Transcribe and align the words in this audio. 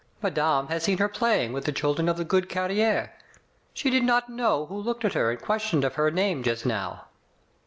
Madame 0.19 0.65
has 0.69 0.81
seen 0.81 0.97
her 0.97 1.07
playing 1.07 1.53
with 1.53 1.65
the 1.65 1.71
children 1.71 2.09
of 2.09 2.17
the 2.17 2.23
good 2.25 2.49
carrier. 2.49 3.13
She 3.71 3.91
did 3.91 4.01
not 4.03 4.29
know 4.29 4.65
who 4.65 4.77
looked 4.81 5.05
at 5.05 5.13
her 5.13 5.29
and 5.29 5.39
questioned 5.39 5.83
of 5.85 5.93
her 5.93 6.09
name 6.09 6.41
just 6.41 6.65
now. 6.65 7.05